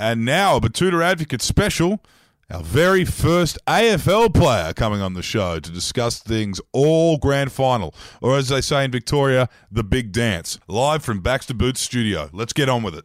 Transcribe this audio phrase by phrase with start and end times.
[0.00, 2.02] And now a Betoota Advocate special.
[2.50, 7.94] Our very first AFL player coming on the show to discuss things all grand final,
[8.22, 10.58] or as they say in Victoria, the big dance.
[10.68, 12.30] Live from Baxter Booth Studio.
[12.32, 13.04] Let's get on with it.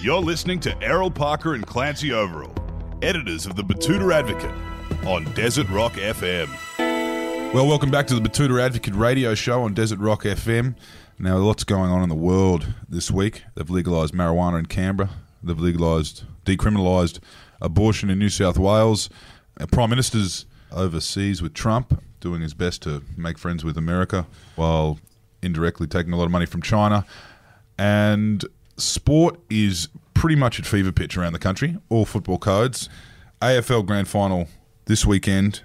[0.00, 2.56] You're listening to Errol Parker and Clancy Overell,
[3.02, 4.54] editors of the Betoota Advocate
[5.04, 6.48] on Desert Rock FM.
[7.54, 10.74] Well, welcome back to the Betoota Advocate radio show on Desert Rock FM.
[11.18, 13.44] Now, lots going on in the world this week.
[13.54, 15.08] They've legalised marijuana in Canberra.
[15.42, 17.20] They've legalised, decriminalised
[17.62, 19.08] abortion in New South Wales.
[19.58, 24.98] Our Prime Minister's overseas with Trump, doing his best to make friends with America while
[25.40, 27.06] indirectly taking a lot of money from China.
[27.78, 28.44] And
[28.76, 31.78] sport is pretty much at fever pitch around the country.
[31.88, 32.90] All football codes.
[33.40, 34.48] AFL Grand Final
[34.84, 35.62] this weekend.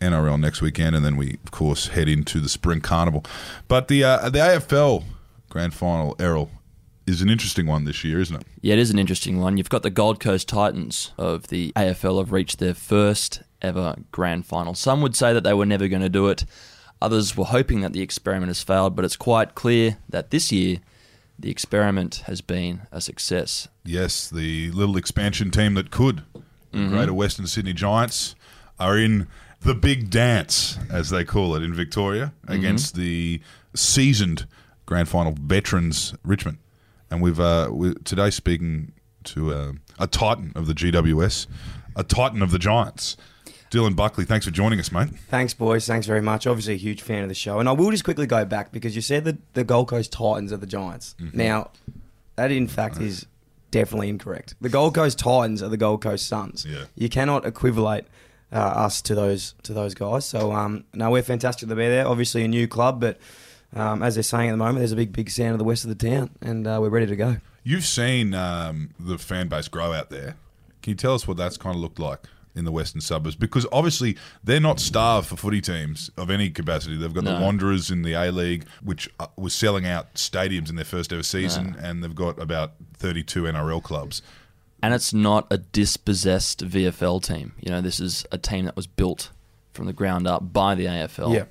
[0.00, 3.24] NRL next weekend, and then we, of course, head into the spring carnival.
[3.66, 5.04] But the uh, the AFL
[5.48, 6.50] Grand Final, Errol,
[7.06, 8.46] is an interesting one this year, isn't it?
[8.60, 9.56] Yeah, it is an interesting one.
[9.56, 14.46] You've got the Gold Coast Titans of the AFL have reached their first ever grand
[14.46, 14.74] final.
[14.74, 16.44] Some would say that they were never going to do it.
[17.00, 20.80] Others were hoping that the experiment has failed, but it's quite clear that this year
[21.38, 23.68] the experiment has been a success.
[23.84, 26.22] Yes, the little expansion team that could,
[26.72, 28.34] the Greater Western Sydney Giants,
[28.78, 29.28] are in
[29.60, 33.40] the big dance, as they call it in Victoria, against the
[33.74, 34.46] seasoned
[34.86, 36.58] grand final veterans Richmond.
[37.10, 38.92] And we've uh, we today speaking
[39.24, 41.46] to uh, a titan of the GWS,
[41.96, 43.16] a titan of the Giants.
[43.70, 45.10] Dylan Buckley, thanks for joining us, mate.
[45.28, 45.86] Thanks, boys.
[45.86, 46.46] Thanks very much.
[46.46, 47.60] Obviously, a huge fan of the show.
[47.60, 50.54] And I will just quickly go back because you said that the Gold Coast Titans
[50.54, 51.14] are the Giants.
[51.20, 51.36] Mm-hmm.
[51.36, 51.70] Now,
[52.36, 53.26] that in fact is
[53.70, 54.54] definitely incorrect.
[54.60, 56.64] The Gold Coast Titans are the Gold Coast Suns.
[56.64, 56.84] Yeah.
[56.94, 58.06] You cannot equivalate
[58.52, 60.24] uh, us to those to those guys.
[60.24, 62.06] So, um, no, we're fantastic to be there.
[62.06, 63.18] Obviously, a new club, but
[63.74, 65.84] um, as they're saying at the moment, there's a big, big sound of the west
[65.84, 67.36] of the town, and uh, we're ready to go.
[67.62, 70.36] You've seen um, the fan base grow out there.
[70.82, 72.20] Can you tell us what that's kind of looked like
[72.54, 73.36] in the western suburbs?
[73.36, 76.96] Because obviously they're not starved for footy teams of any capacity.
[76.96, 80.76] They've got the Wanderers in the A League, which uh, was selling out stadiums in
[80.76, 84.22] their first ever season, and they've got about 32 NRL clubs.
[84.82, 87.52] And it's not a dispossessed VFL team.
[87.60, 89.30] You know, this is a team that was built
[89.72, 91.34] from the ground up by the AFL.
[91.34, 91.44] Yeah,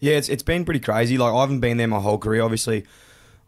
[0.00, 0.14] yeah.
[0.16, 1.16] It's it's been pretty crazy.
[1.18, 2.42] Like I haven't been there my whole career.
[2.42, 2.84] Obviously,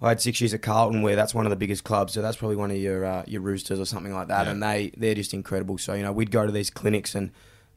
[0.00, 2.12] I had six years at Carlton, where that's one of the biggest clubs.
[2.12, 4.46] So that's probably one of your uh, your Roosters or something like that.
[4.46, 4.52] Yeah.
[4.52, 5.78] And they they're just incredible.
[5.78, 7.30] So you know, we'd go to these clinics and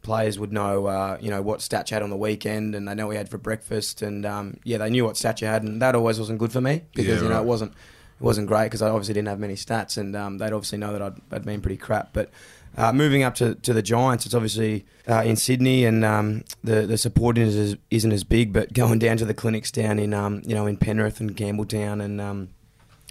[0.04, 2.94] players would know uh, you know what stats you had on the weekend, and they
[2.94, 5.82] know we had for breakfast, and um, yeah, they knew what stats you had, and
[5.82, 7.42] that always wasn't good for me because Yeah, you know right.
[7.42, 7.74] it wasn't
[8.20, 10.92] it wasn't great because I obviously didn't have many stats, and um, they'd obviously know
[10.94, 12.10] that I'd, I'd been pretty crap.
[12.14, 12.30] But
[12.78, 16.82] uh, moving up to, to the Giants, it's obviously uh, in Sydney, and um, the
[16.88, 18.54] the support isn't as, isn't as big.
[18.54, 22.04] But going down to the clinics down in um, you know in Penrith and Campbelltown,
[22.04, 22.50] and um,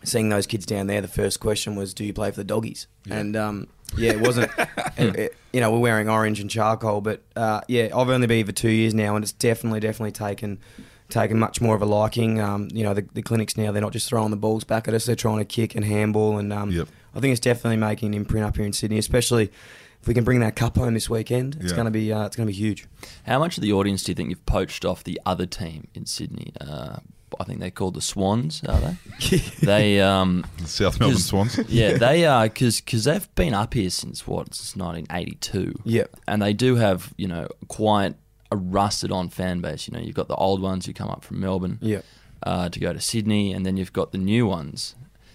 [0.04, 2.86] seeing those kids down there, the first question was, "Do you play for the doggies?"
[3.08, 4.50] And um, yeah, it wasn't.
[4.96, 8.36] it- it- you know, we're wearing orange and charcoal, but uh, yeah, I've only been
[8.38, 10.58] here for two years now, and it's definitely definitely taken
[11.08, 12.40] taken much more of a liking.
[12.40, 14.94] Um, you know, the, the clinics now they're not just throwing the balls back at
[14.94, 16.88] us; they're trying to kick and handball, and um, Yep.
[17.14, 19.44] I think it's definitely making an imprint up here in Sydney, especially
[20.02, 21.56] if we can bring that cup home this weekend.
[21.60, 21.76] It's Yeah.
[21.76, 22.86] going to be uh, it's going to be huge.
[23.24, 26.06] How much of the audience do you think you've poached off the other team in
[26.06, 26.52] Sydney?
[26.60, 26.96] Uh,
[27.40, 29.36] I think they're called the Swans, are they?
[29.62, 31.58] they, um, South Melbourne 'cause- Swans.
[31.68, 35.80] yeah, they are because because they've been up here since what since 1982.
[35.84, 38.14] Yeah, and they do have you know quite
[38.50, 39.88] a rusted on fan base.
[39.88, 42.04] You know, you've got the old ones who come up from Melbourne Yep.
[42.42, 44.94] uh, to go to Sydney, and then you've got the new ones.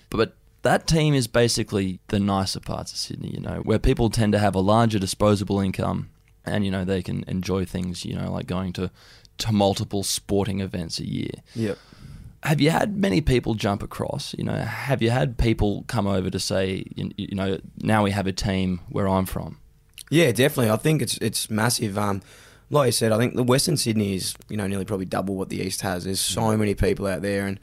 [0.09, 3.29] But that team is basically the nicer parts of Sydney.
[3.33, 6.09] You know, where people tend to have a larger disposable income,
[6.45, 8.05] and you know they can enjoy things.
[8.05, 8.91] You know, like going to
[9.39, 11.31] to multiple sporting events a year.
[11.55, 11.78] Yep.
[12.43, 14.33] Have you had many people jump across?
[14.38, 18.09] You know, have you had people come over to say, you, you know, now we
[18.11, 19.59] have a team where I'm from?
[20.09, 20.72] Yeah, definitely.
[20.72, 21.97] I think it's it's massive.
[21.97, 22.22] Um,
[22.71, 25.49] like you said, I think the Western Sydney is you know nearly probably double what
[25.49, 26.05] the East has.
[26.05, 27.59] There's so many people out there, and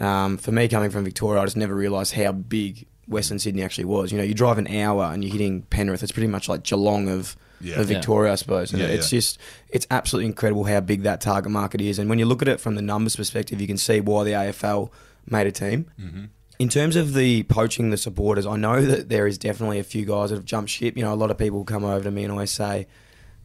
[0.00, 3.86] um, for me coming from Victoria, I just never realised how big Western Sydney actually
[3.86, 4.12] was.
[4.12, 6.02] You know, you drive an hour and you're hitting Penrith.
[6.02, 7.80] It's pretty much like Geelong of, Yeah.
[7.80, 8.70] of Victoria, I suppose.
[8.72, 9.18] And Yeah, it's yeah.
[9.18, 9.38] just
[9.70, 11.98] it's absolutely incredible how big that target market is.
[11.98, 14.32] And when you look at it from the numbers perspective, you can see why the
[14.32, 14.90] AFL
[15.26, 15.86] made a team.
[16.00, 16.24] Mm-hmm.
[16.58, 20.04] In terms of the poaching the supporters, I know that there is definitely a few
[20.04, 20.96] guys that have jumped ship.
[20.96, 22.86] You know, a lot of people come over to me and always say,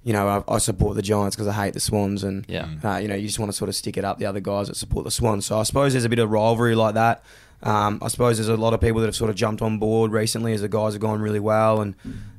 [0.04, 2.68] you know, I, I support the Giants because I hate the Swans, and Yeah.
[2.84, 4.68] uh, you know, you just want to sort of stick it up the other guys
[4.68, 5.46] that support the Swans.
[5.46, 7.24] So I suppose there's a bit of rivalry like that.
[7.62, 10.12] Um, I suppose there's a lot of people that have sort of jumped on board
[10.12, 11.96] recently as the guys have gone really well, and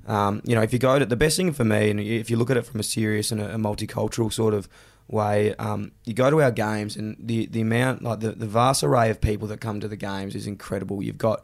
[0.06, 2.37] um, you know, if you go to the best thing for me, and if you
[2.37, 4.69] look at it from a serious and a, a multicultural sort of
[5.08, 5.55] way.
[5.56, 9.11] Um, you go to our games, and the the amount like the the vast array
[9.11, 11.02] of people that come to the games is incredible.
[11.02, 11.43] You've got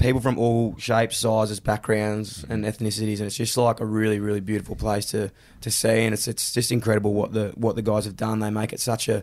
[0.00, 4.40] people from all shapes, sizes, backgrounds, and ethnicities, and it's just like a really, really
[4.40, 5.30] beautiful place to,
[5.60, 5.88] to see.
[6.04, 8.40] And it's it's just incredible what the what the guys have done.
[8.40, 9.22] They make it such a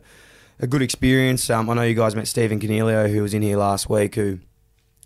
[0.59, 1.49] a good experience.
[1.49, 4.39] Um, I know you guys met Stephen Coniglio, who was in here last week, who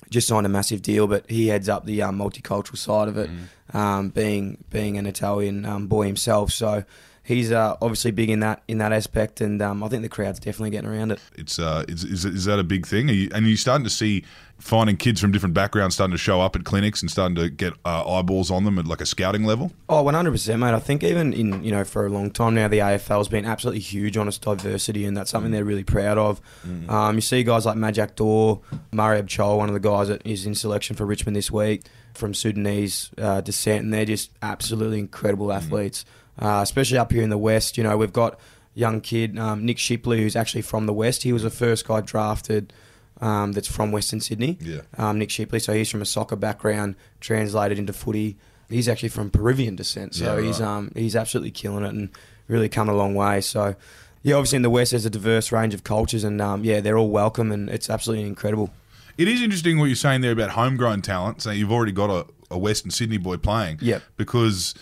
[0.09, 3.29] just signed a massive deal, but he heads up the um, multicultural side of it,
[3.29, 3.75] Mm.
[3.75, 6.51] um, being being an Italian um, boy himself.
[6.51, 6.83] So
[7.31, 10.39] he's uh, obviously big in that in that aspect, and um, I think the crowd's
[10.39, 11.19] definitely getting around it.
[11.36, 13.10] It's uh, is, is is that a big thing?
[13.10, 14.24] Are you, and you're starting to see
[14.62, 17.74] finding kids from different backgrounds starting to show up at clinics and starting to get
[17.83, 19.72] uh, eyeballs on them at like a scouting level.
[19.89, 20.74] Oh, 100%, mate.
[20.74, 23.81] I think even in, you know, for a long time now, the AFL's been absolutely
[23.81, 26.42] huge on its diversity, and that's something they're really proud of.
[26.89, 28.60] Um, you see guys like Majak Daw,
[28.94, 31.83] Mabior Chol, one of the guys that is in selection for Richmond this week,
[32.13, 36.06] from Sudanese uh, descent, and they're just absolutely incredible athletes,
[36.39, 37.78] uh, especially up here in the West.
[37.78, 38.39] You know, we've got
[38.74, 41.24] young kid, um, Nick Shipley, who's actually from the West.
[41.24, 42.72] He was the first guy drafted
[43.19, 44.81] um, that's from Western Sydney Yeah.
[44.98, 45.60] um, Nick Shipley.
[45.60, 48.38] So he's from a soccer background, translated into footy.
[48.69, 52.10] He's actually from Peruvian descent, so Yeah, he's um, he's absolutely killing it and
[52.48, 53.42] really come a long way.
[53.42, 53.75] So
[54.24, 56.98] yeah, obviously in the West there's a diverse range of cultures, and um, yeah, they're
[56.98, 58.72] all welcome, and it's absolutely incredible.
[59.18, 61.42] It is interesting what you're saying there about homegrown talent.
[61.42, 63.80] So you've already got a, a Western Sydney boy playing.
[63.81, 64.74] yeah, Because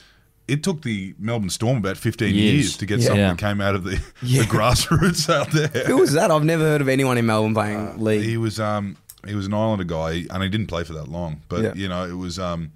[0.49, 2.53] it took the Melbourne Storm about 15 Years.
[2.53, 3.05] years, to get Yeah.
[3.05, 3.29] someone Yeah.
[3.33, 4.41] that came out of the, Yeah.
[4.41, 5.67] the grassroots out there.
[5.85, 6.31] Who was that?
[6.31, 8.23] I've never heard of anyone in Melbourne playing league.
[8.23, 8.97] He was um
[9.27, 11.41] he was an Islander guy, and he didn't play for that long.
[11.49, 11.73] But Yeah.
[11.75, 12.71] you know, it was um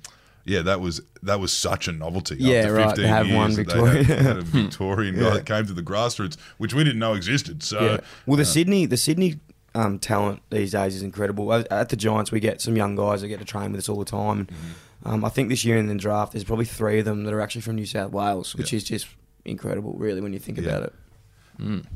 [0.46, 2.36] yeah, that was that was such a novelty.
[2.38, 4.06] Yeah, After right, 15 to have years one that Victorian.
[4.06, 5.30] had, had a Victorian guy Yeah.
[5.36, 7.64] that came to the grassroots, which we didn't know existed.
[7.64, 7.98] So Yeah.
[8.25, 9.40] Well, the Sydney, the Sydney
[9.75, 11.52] um, talent these days is incredible.
[11.54, 13.90] At at the Giants, we get some young guys that get to train with us
[13.90, 14.40] all the time.
[14.40, 14.68] And, Mm-hmm.
[15.04, 17.42] Um, I think this year in the draft, there's probably three of them that are
[17.42, 18.78] actually from New South Wales, which Yeah.
[18.78, 19.08] is just
[19.46, 20.64] incredible, really, when you think Yeah.
[20.70, 20.94] about it.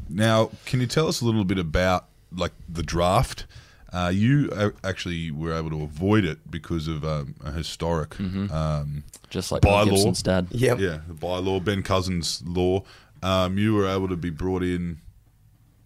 [0.09, 3.45] Now, can you tell us a little bit about like the draft?
[3.93, 4.51] Uh, you
[4.83, 8.51] actually were able to avoid it because of um, a historic, Mm-hmm.
[8.51, 9.91] um, Just like By Mel law.
[9.93, 10.47] Gibson's dad.
[10.51, 10.79] Yep.
[10.79, 12.83] yeah, the bylaw, Ben Cousins law.
[13.23, 14.99] Um, you were able to be brought in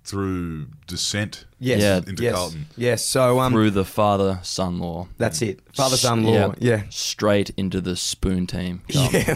[0.04, 1.82] through descent Yes.
[1.82, 1.98] Yeah.
[1.98, 2.34] into yes.
[2.36, 2.66] Carlton.
[2.76, 3.06] Yes.
[3.06, 5.08] So um, Through the father-son law.
[5.18, 5.60] that's it.
[5.74, 6.34] Father son law.
[6.34, 6.54] Yeah.
[6.60, 6.84] Yeah.
[6.90, 8.82] Straight into the spoon team.
[8.90, 9.36] Yeah.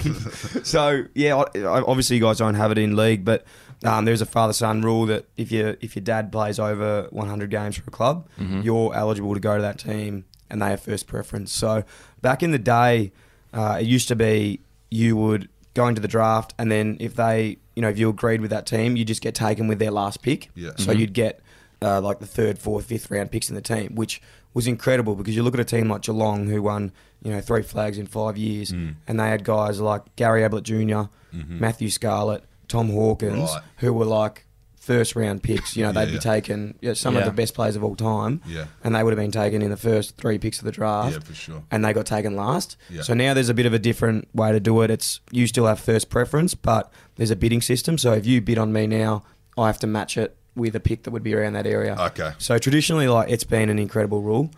[0.63, 3.45] so yeah, I, I- obviously you guys don't have it in league, but
[3.83, 7.49] um, there's a father son rule that if you if your dad plays over 100
[7.51, 11.05] games for a club, you're eligible to go to that team, and they have first
[11.07, 11.51] preference.
[11.51, 11.83] So
[12.21, 13.11] back in the day,
[13.53, 17.57] uh, it used to be you would go into the draft, and then if they,
[17.75, 20.21] you know, if you agreed with that team, you just get taken with their last
[20.23, 20.49] pick.
[20.55, 20.71] Yeah.
[20.77, 21.41] So you'd get
[21.81, 24.21] uh, like the third, fourth, fifth round picks in the team, which
[24.53, 26.91] was incredible because you look at a team like Geelong who won,
[27.21, 28.95] you know, three flags in five years, Mm.
[29.07, 33.53] and they had guys like Gary Ablett junior Matthew Scarlett, Tom Hawkins, Mm-hmm.
[33.55, 33.63] Right.
[33.77, 34.44] who were like
[34.85, 35.75] first round picks.
[35.75, 36.13] You know, they'd yeah.
[36.13, 37.21] be taken you know, some Yeah.
[37.21, 39.71] of the best players of all time, Yeah, and they would have been taken in
[39.71, 41.63] the first three picks of the draft yeah, for sure.
[41.71, 42.77] and they got taken last.
[42.89, 43.01] Yeah.
[43.01, 44.91] So now there's a bit of a different way to do it.
[44.91, 47.97] It's you still have first preference, but there's a bidding system.
[47.97, 49.23] So if you bid on me now,
[49.57, 51.95] I have to match it with a pick that would be around that area.
[51.99, 52.31] Okay.
[52.37, 54.51] So traditionally, like it's been an incredible rule,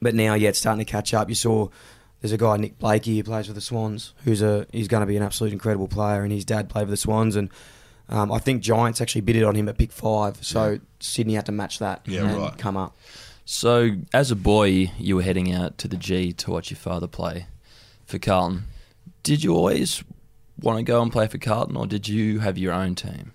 [0.00, 1.28] but now yeah, it's starting to catch up.
[1.28, 1.68] You saw
[2.22, 5.06] there's a guy Nick Blakey who plays for the Swans, who's a he's going to
[5.06, 7.50] be an absolute incredible player, and his dad played for the Swans, and
[8.08, 10.38] um, I think Giants actually bidded on him at pick five.
[10.44, 10.78] So Yeah.
[11.00, 12.58] Sydney had to match that Yeah, and right.
[12.58, 12.96] come up.
[13.48, 17.06] So, as a boy, you were heading out to the G to watch your father
[17.06, 17.46] play
[18.04, 18.64] for Carlton.
[19.22, 20.02] Did you always
[20.60, 23.30] want to go and play for Carlton, or did you have your own team?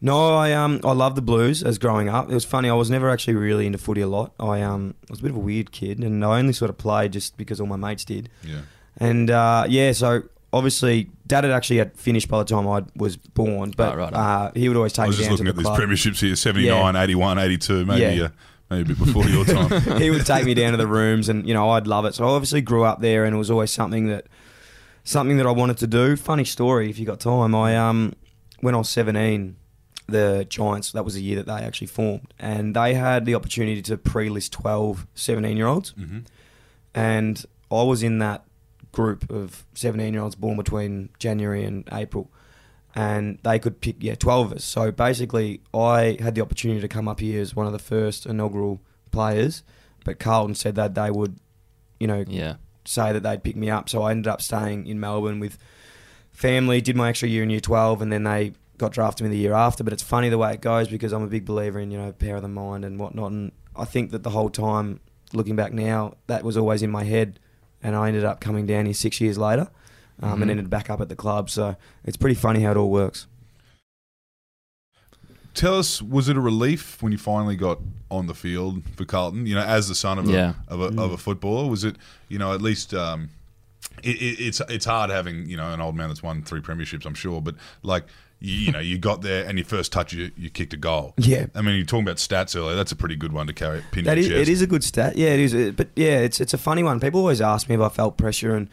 [0.00, 2.28] No, I um I loved the blues as growing up.
[2.30, 2.68] It was funny.
[2.68, 4.32] I was never actually really into footy a lot.
[4.40, 7.12] I um was a bit of a weird kid, and I only sort of played
[7.12, 8.28] just because all my mates did.
[8.42, 8.62] Yeah.
[8.98, 10.22] And uh, yeah, so
[10.54, 14.46] obviously, Dad had actually had finished by the time I was born, but Right, right.
[14.46, 15.86] uh, he would always I take was me just down to looking the at these
[16.06, 16.12] club.
[16.14, 18.24] premierships here 79, 81, 82, maybe, Yeah.
[18.24, 18.28] uh,
[18.70, 19.98] maybe a bit before your time.
[20.00, 22.14] he would take me down to the rooms, and you know I'd love it.
[22.14, 24.26] So I obviously grew up there, and it was always something that
[25.04, 26.16] something that I wanted to do.
[26.16, 28.14] Funny story, if you got time, I um
[28.60, 29.56] when I was seventeen,
[30.06, 33.82] the Giants that was the year that they actually formed, and they had the opportunity
[33.82, 36.20] to pre-list 12 17 year olds, hmm
[36.94, 38.44] and I was in that
[38.94, 42.30] group of 17 year olds born between January and April.
[42.96, 44.64] And they could pick, yeah, 12 of us.
[44.64, 48.24] So basically, I had the opportunity to come up here as one of the first
[48.24, 49.62] inaugural players.
[50.04, 51.36] But Carlton said that they would,
[51.98, 52.54] you know, Yeah.
[52.84, 53.88] say that they'd pick me up.
[53.88, 55.58] So I ended up staying in Melbourne with
[56.30, 59.38] family, did my extra year in year 12, and then they got drafted me the
[59.38, 59.82] year after.
[59.82, 62.12] But it's funny the way it goes because I'm a big believer in, you know,
[62.12, 63.32] power of the mind and whatnot.
[63.32, 65.00] And I think that the whole time,
[65.32, 67.40] looking back now, that was always in my head.
[67.84, 69.68] And I ended up coming down here six years later
[70.22, 70.42] um, Mhm.
[70.42, 71.50] and ended back up at the club.
[71.50, 73.26] So it's pretty funny how it all works.
[75.54, 77.78] tell us, was it a relief when you finally got
[78.10, 79.46] on the field for Carlton?
[79.46, 80.54] You know, as the son of a Yeah.
[80.66, 81.96] of a, of a footballer, was it?
[82.28, 82.92] You know, at least.
[82.92, 83.28] Um,
[84.02, 87.06] it, it, it's it's hard having you know an old man that's won three premierships,
[87.06, 88.04] I'm sure, but like
[88.44, 91.14] you, you know you got there and your first touch you, you kicked a goal.
[91.16, 91.46] Yeah.
[91.54, 92.76] I mean you're talking about stats earlier.
[92.76, 94.40] That's a pretty good one to carry pin That your is, chest.
[94.42, 95.16] it is a good stat.
[95.16, 95.72] Yeah, it is.
[95.74, 97.00] But yeah, it's it's a funny one.
[97.00, 98.68] People always ask me if I felt pressure and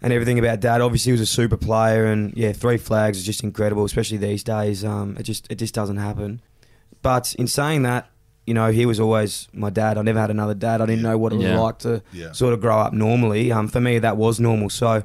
[0.00, 0.80] and everything about dad.
[0.80, 4.42] Obviously, he was a super player, and yeah, three flags is just incredible, especially these
[4.42, 4.84] days.
[4.84, 6.40] Um, it just it just doesn't happen.
[7.02, 8.08] But in saying that,
[8.46, 9.98] you know, he was always my dad.
[9.98, 10.80] I never had another dad.
[10.80, 11.60] I didn't know what it was Yeah.
[11.60, 12.32] like to Yeah.
[12.32, 13.52] sort of grow up normally.
[13.52, 14.70] Um, for me, that was normal.
[14.70, 15.04] So.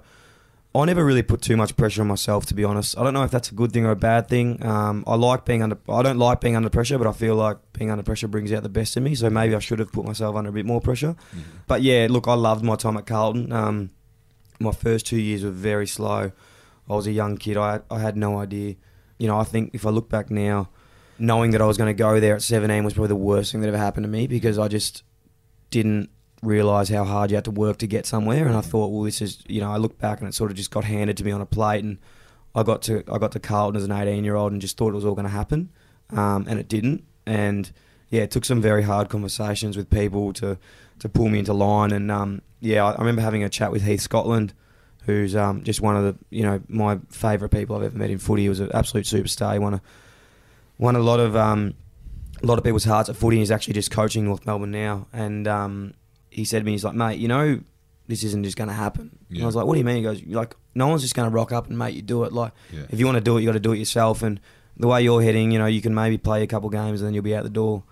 [0.81, 2.98] I never really put too much pressure on myself, to be honest.
[2.98, 4.63] I don't know if that's a good thing or a bad thing.
[4.65, 5.77] Um, I like being under.
[5.89, 8.63] I don't like being under pressure, but I feel like being under pressure brings out
[8.63, 9.15] the best in me.
[9.15, 11.15] So maybe I should have put myself under a bit more pressure.
[11.67, 13.51] But yeah, look, I loved my time at Carlton.
[13.51, 13.91] Um,
[14.60, 16.31] my first two years were very slow.
[16.89, 17.57] I was a young kid.
[17.57, 18.75] I I had no idea.
[19.17, 20.69] You know, I think if I look back now,
[21.19, 23.62] knowing that I was going to go there at 17 was probably the worst thing
[23.62, 25.03] that ever happened to me because I just
[25.69, 26.10] didn't
[26.41, 28.48] realize how hard you had to work to get somewhere.
[28.48, 30.58] And I thought, well, this is you know, I look back and it sort of
[30.58, 31.98] just got handed to me on a plate, and
[32.56, 34.89] I got to I got to Carlton as an 18 year old and just thought
[34.89, 35.70] it was all going to happen,
[36.12, 37.03] um, and it didn't.
[37.25, 37.72] And
[38.10, 40.58] yeah, it took some very hard conversations with people to
[41.00, 41.91] to pull me into line.
[41.91, 44.53] And um, yeah, I, I remember having a chat with Heath Scotland.
[45.06, 48.17] Who's um, just one of the you know my favourite people I've ever met in
[48.17, 48.41] footy.
[48.41, 49.53] He was an absolute superstar.
[49.53, 49.82] He won a
[50.77, 51.75] won a lot of um,
[52.41, 53.38] a lot of people's hearts at footy.
[53.38, 55.94] He's actually just coaching North Melbourne now, and um,
[56.38, 57.60] he said to me, he's like, mate, you know,
[58.08, 59.17] this isn't just going to happen.
[59.29, 59.98] And I was like, what do you mean?
[59.98, 62.32] He goes, like, no one's just going to rock up and make you do it.
[62.32, 62.84] Like, Yeah.
[62.89, 64.24] if you want to do it, you got to do it yourself.
[64.24, 64.39] And
[64.77, 67.13] the way you're heading, you know, you can maybe play a couple games and then
[67.13, 67.84] you'll be out the door.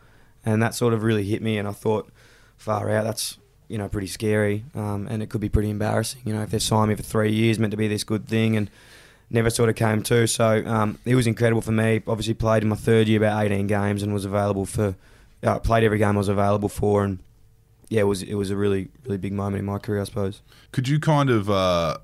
[0.45, 1.57] And that sort of really hit me.
[1.57, 2.09] And I thought,
[2.57, 3.37] far out, that's
[3.67, 6.21] you know pretty scary, um, and it could be pretty embarrassing.
[6.23, 8.55] You know, if they've signed me for three years, meant to be this good thing,
[8.55, 8.69] and
[9.31, 10.27] never sort of came to.
[10.27, 12.03] So um, it was incredible for me.
[12.05, 14.95] Obviously, played in my third year about 18 games and was available for.
[15.43, 17.17] Uh, played every game I was available for, and
[17.89, 20.41] yeah, it was it was a really really big moment in my career, I suppose.
[20.71, 21.97] Could you kind of uh,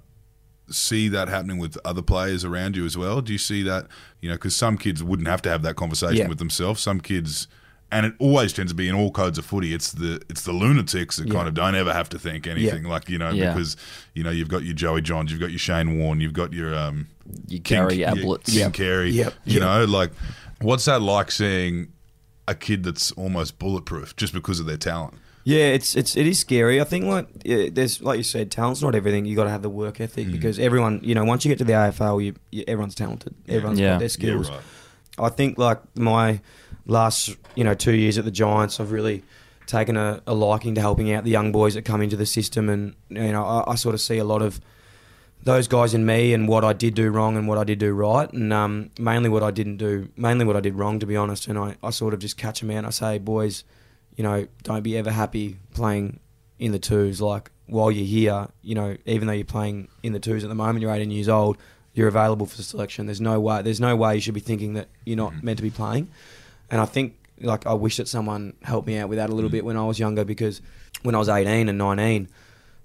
[0.69, 3.21] see that happening with other players around you as well?
[3.21, 3.87] Do you see that?
[4.21, 6.27] You know, because some kids wouldn't have to have that conversation Yeah.
[6.27, 6.81] with themselves.
[6.81, 7.47] Some kids,
[7.91, 9.73] and it always tends to be in all codes of footy.
[9.73, 11.33] It's the it's the lunatics that Yeah.
[11.33, 12.83] kind of don't ever have to think anything.
[12.83, 13.53] Like you know, Yeah.
[13.53, 13.75] because
[14.13, 16.73] you know you've got your Joey Johns, you've got your Shane Warne, you've got your
[16.75, 17.07] um,
[17.47, 18.43] You King- Gary yeah, Ablett.
[18.43, 18.73] King Yep.
[18.73, 19.09] Carey.
[19.11, 19.33] Yep.
[19.45, 19.61] You Yep.
[19.61, 20.11] know, like
[20.61, 21.91] what's that like seeing
[22.47, 25.15] a kid that's almost bulletproof just because of their talent?
[25.43, 26.79] Yeah, it's it's it is scary.
[26.79, 29.25] I think like yeah, there's like you said, talent's not everything.
[29.25, 30.31] You got to have the work ethic Mm.
[30.33, 33.33] because everyone, you know, once you get to the AFL, you, you everyone's talented.
[33.47, 33.91] Everyone's Yeah.
[33.93, 34.49] got their skills.
[34.49, 34.63] Yeah, right.
[35.19, 36.41] I think like my
[36.85, 39.23] last you know two years at the Giants, I've really
[39.65, 42.69] taken a, a liking to helping out the young boys that come into the system,
[42.69, 44.59] and you know I, I sort of see a lot of
[45.43, 47.93] those guys in me and what I did do wrong and what I did do
[47.93, 51.15] right, and um, mainly what I didn't do, mainly what I did wrong, to be
[51.17, 51.47] honest.
[51.47, 53.63] And I, I sort of just catch them out and I say, boys,
[54.15, 56.19] you know, don't be ever happy playing
[56.59, 57.21] in the twos.
[57.21, 60.55] Like while you're here, you know, even though you're playing in the twos at the
[60.55, 61.57] moment, you're 18 years old,
[61.93, 63.05] you're available for selection.
[63.05, 63.61] There's no way.
[63.61, 66.09] There's no way you should be thinking that you're not meant to be playing.
[66.69, 69.49] And I think like I wish that someone helped me out with that a little
[69.49, 70.61] bit when I was younger because
[71.01, 72.27] when I was 18 and 19,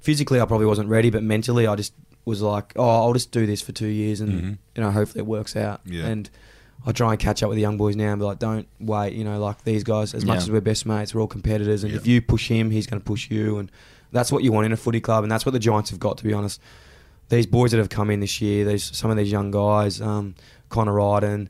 [0.00, 1.92] physically I probably wasn't ready, but mentally I just
[2.24, 4.58] was like, oh, I'll just do this for two years and Mhm.
[4.74, 5.80] you know hopefully it works out.
[5.84, 6.06] Yeah.
[6.06, 6.28] And
[6.86, 9.12] I try and catch up with the young boys now and be like, don't wait,
[9.14, 10.42] you know, like these guys, as much Yeah.
[10.42, 11.98] as we're best mates, we're all competitors, and Yeah.
[11.98, 13.70] if you push him, he's going to push you, and
[14.12, 16.16] that's what you want in a footy club, and that's what the Giants have got,
[16.18, 16.60] to be honest.
[17.28, 20.36] These boys that have come in this year, these some of these young guys, um,
[20.68, 21.48] Connor Ryden,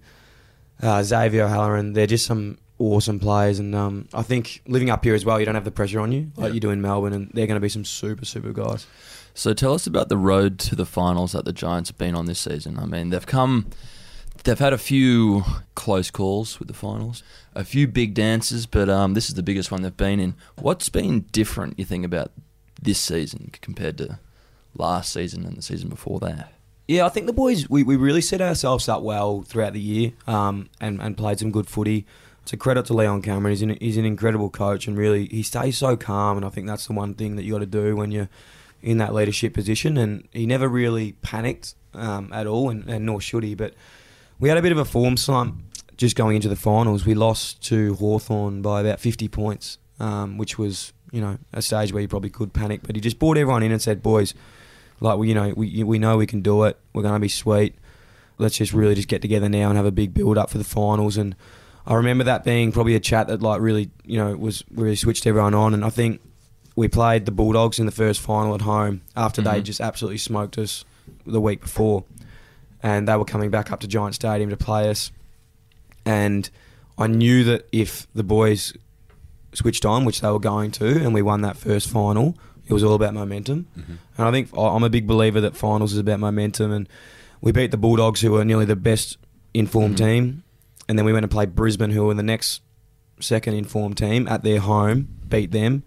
[0.82, 5.14] uh, Xavier O'Halloran, they're just some awesome players, and um, I think living up here
[5.14, 6.54] as well, you don't have the pressure on you like Yeah.
[6.54, 8.86] you do in Melbourne, and they're going to be some super super guys.
[9.34, 12.24] So tell us about the road to the finals that the Giants have been on
[12.24, 12.78] this season.
[12.78, 13.66] I mean, they've come,
[14.46, 17.22] they've had a few close calls with the finals,
[17.54, 20.34] a few big dances, but um, this is the biggest one they've been in.
[20.56, 22.32] What's been different, you think, about
[22.80, 24.18] this season compared to
[24.74, 26.52] last season and the season before that?
[26.88, 30.12] Yeah, I think the boys we, we really set ourselves up well throughout the year,
[30.28, 32.06] um, and and played some good footy.
[32.42, 33.50] It's a credit to Leon Cameron.
[33.50, 36.36] He's an, he's an incredible coach, and really he stays so calm.
[36.36, 38.28] And I think that's the one thing that you got to do when you're
[38.82, 39.96] in that leadership position.
[39.96, 43.56] And he never really panicked um, at all, and, and nor should he.
[43.56, 43.74] But
[44.38, 45.62] we had a bit of a form slump
[45.96, 47.06] just going into the finals.
[47.06, 51.92] We lost to Hawthorn by about 50 points, um, which was you know a stage
[51.92, 52.80] where you probably could panic.
[52.84, 54.34] But he just brought everyone in and said, "Boys."
[54.98, 56.78] Like we, you know, we we know we can do it.
[56.94, 57.74] We're going to be sweet.
[58.38, 60.64] Let's just really just get together now and have a big build up for the
[60.64, 61.18] finals.
[61.18, 61.36] And
[61.86, 65.26] I remember that being probably a chat that like really, you know, was really switched
[65.26, 65.74] everyone on.
[65.74, 66.22] And I think
[66.76, 69.64] we played the Bulldogs in the first final at home after they Mhm.
[69.64, 70.84] just absolutely smoked us
[71.26, 72.04] the week before,
[72.86, 75.10] and they were coming back up to Giant Stadium to play us.
[76.04, 76.48] And
[76.96, 78.74] I knew that if the boys
[79.54, 82.84] switched on, which they were going to, and we won that first final, it was
[82.84, 83.66] all about momentum.
[83.76, 83.94] Mm-hmm.
[84.16, 86.70] And I think I'm a big believer that finals is about momentum.
[86.70, 86.88] And
[87.40, 89.18] we beat the Bulldogs, who were nearly the best
[89.52, 90.06] informed mm-hmm.
[90.06, 90.44] team,
[90.88, 92.62] and then we went and played Brisbane, who were the next
[93.18, 95.82] second informed team at their home, beat them.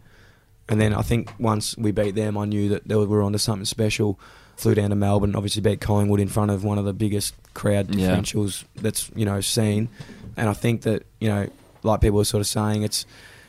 [0.68, 3.64] And then I think once we beat them, I knew that we were onto something
[3.64, 4.20] special.
[4.60, 7.96] Flew down to Melbourne, obviously beat Collingwood in front of one of the biggest crowd
[7.96, 8.10] Yeah.
[8.16, 9.88] differentials that's you know seen.
[10.36, 11.48] And I think that you know,
[11.84, 13.06] like people were sort of saying, it's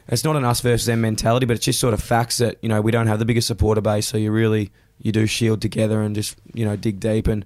[0.08, 2.68] it's not an us versus them mentality, but it's just sort of facts that you
[2.68, 4.70] know we don't have the biggest supporter base, so you really
[5.02, 7.26] you do shield together and just you know dig deep.
[7.26, 7.44] And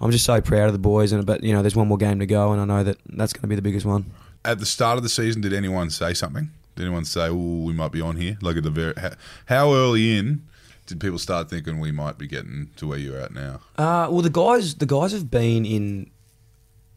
[0.00, 1.12] I'm just so proud of the boys.
[1.12, 3.32] And but you know, there's one more game to go, and I know that that's
[3.34, 4.06] going to be the biggest one.
[4.44, 6.50] At the start of the season, did anyone say something?
[6.76, 8.38] Did anyone say, "Oh, we might be on here"?
[8.40, 9.10] Like at the very, how,
[9.46, 10.42] how early in
[10.86, 13.60] did people start thinking we might be getting to where you're at now?
[13.76, 16.10] Uh, well, the guys, the guys have been in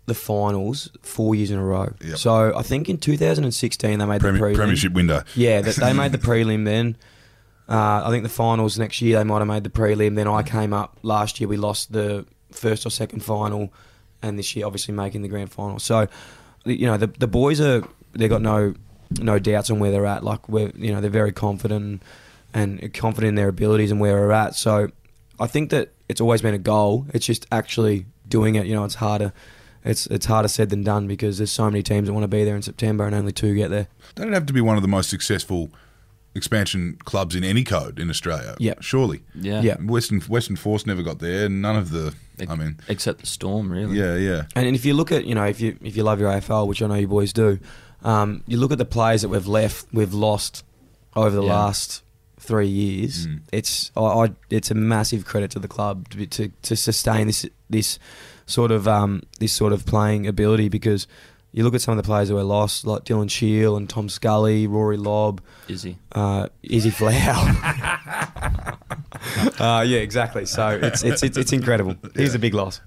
[0.08, 1.94] the finals four years in a row.
[2.04, 2.18] Yep.
[2.18, 4.56] So I think in 2016 they made Premi- the prelim.
[4.56, 5.24] premiership window.
[5.36, 6.98] Yeah, that they made the prelim then.
[7.68, 10.16] Uh, I think the finals next year they might have made the prelim.
[10.16, 11.48] Then I came up last year.
[11.48, 13.74] We lost the first or second final,
[14.22, 15.80] and this year obviously making the grand final.
[15.80, 16.08] So,
[16.66, 18.76] you know, the the boys are they got no
[19.20, 20.24] no doubts on where they're at.
[20.24, 22.00] Like we're you know they're very confident and,
[22.56, 24.56] and confident in their abilities and where we're at.
[24.56, 24.90] So,
[25.40, 27.06] I think that it's always been a goal.
[27.14, 28.66] It's just actually doing it.
[28.66, 29.34] You know, it's harder.
[29.84, 32.44] It's it's harder said than done because there's so many teams that want to be
[32.44, 33.88] there in September and only two get there.
[34.16, 35.70] Don't it have to be one of the most successful
[36.34, 38.56] expansion clubs in any code in Australia?
[38.60, 38.74] Yeah.
[38.80, 39.22] surely.
[39.36, 39.62] Yeah.
[39.62, 39.76] Yeah.
[39.82, 41.50] Western Western Force never got there.
[41.50, 42.16] None of the.
[42.50, 43.98] I mean, Except the Storm, really.
[43.98, 44.44] yeah, yeah.
[44.58, 46.82] And if you look at, you know, if you if you love your AFL, which
[46.82, 47.60] I know you boys do,
[48.04, 50.64] um, you look at the players that we've left, we've lost
[51.16, 51.54] over the Yeah.
[51.54, 52.02] last
[52.46, 53.28] three years.
[53.28, 53.42] Mm.
[53.52, 57.28] It's I, I, it's a massive credit to the club to, be- to to sustain
[57.28, 58.00] this this
[58.46, 61.08] sort of um, this sort of playing ability because
[61.52, 64.10] you look at some of the players that were lost, like Dylan Shiel and Tom
[64.10, 65.98] Scully, Rory Lobb, Izzy.
[66.12, 67.38] uh, Izzy Folau.
[69.60, 70.46] uh, yeah, exactly.
[70.46, 71.96] So it's it's it's, it's incredible.
[72.16, 72.82] He's a big loss.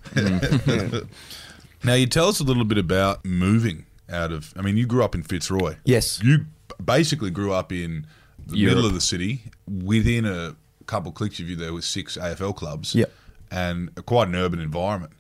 [1.85, 4.53] Now you tell us a little bit about moving out of.
[4.57, 5.77] I mean, you grew up in Fitzroy.
[5.85, 6.21] Yes.
[6.23, 6.47] You
[6.85, 8.07] basically grew up in
[8.49, 8.77] the Europe.
[8.77, 9.43] middle of the city.
[9.67, 10.57] Within a
[10.87, 12.95] couple clicks of you, there were six AFL clubs.
[12.95, 13.13] Yep.
[13.51, 15.13] And quite an urban environment.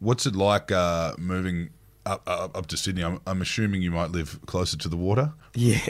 [0.00, 1.70] What's it like uh, moving
[2.06, 3.04] up, up, up to Sydney?
[3.04, 5.32] I'm, I'm assuming you might live closer to the water.
[5.52, 5.80] Yeah,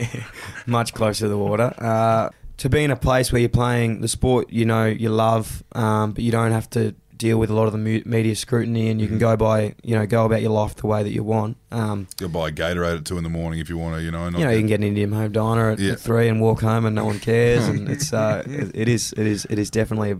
[0.65, 1.71] much closer to the water.
[1.77, 5.63] Uh, to be in a place where you're playing the sport you know you love,
[5.73, 8.89] um, but you don't have to deal with a lot of the mu- media scrutiny,
[8.89, 9.17] and you Mm-hmm.
[9.17, 11.57] can go by you know go about your life the way that you want.
[11.71, 14.01] Um, You'll buy a Gatorade at two in the morning if you want to.
[14.01, 14.29] You know.
[14.29, 15.93] Not you know, you can get an Indian home diner at, Yeah.
[15.93, 17.67] at three and walk home, and no one cares.
[17.67, 20.17] and it's uh, it, it is it is it is definitely a,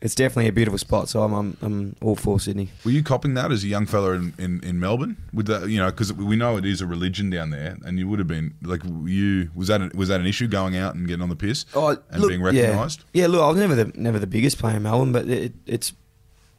[0.00, 1.08] it's definitely a beautiful spot.
[1.08, 2.68] So I'm I'm, I'm all for Sydney.
[2.84, 5.16] Were you copping that as a young fella in, in, in Melbourne?
[5.32, 8.06] With the you know because we know it is a religion down there, and you
[8.08, 11.06] would have been like you was that a, was that an issue going out and
[11.08, 12.62] getting on the piss and being Oh, yeah.
[12.62, 13.04] recognised?
[13.12, 15.92] Yeah, look, I was never the never the biggest player in Melbourne, but it, it's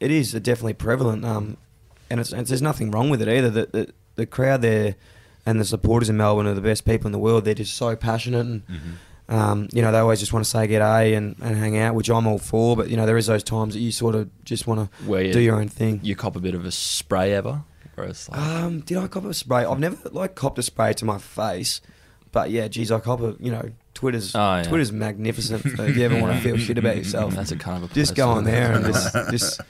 [0.00, 1.24] it is definitely prevalent.
[1.24, 1.56] Um,
[2.10, 3.50] and it's, it's there's nothing wrong with it either.
[3.50, 4.94] The, the the crowd there
[5.44, 7.44] and the supporters in Melbourne are the best people in the world.
[7.44, 8.62] They're just so passionate and.
[9.28, 12.08] Um, you know, they always just want to say g'day and, and hang out, which
[12.08, 12.76] I'm all for.
[12.76, 15.32] But you know, there is those times that you sort of just want to Where
[15.32, 15.98] do your own thing.
[16.04, 17.64] you cop a bit of a spray ever?
[18.30, 19.64] Like, Um, did I cop a spray?
[19.64, 21.80] I've never like copped a spray to my face,
[22.30, 23.34] but yeah, geez, I cop a.
[23.40, 24.62] You know, Twitter's Oh, yeah.
[24.62, 25.62] Twitter's magnificent.
[25.76, 27.94] So if you ever want to feel shit about yourself, that's a kind of a
[27.94, 29.60] just go on there and just, just